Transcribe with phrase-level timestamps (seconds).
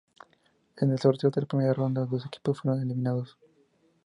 [0.77, 3.37] En el sorteo de la primera ronda, dos equipos fueron eliminados.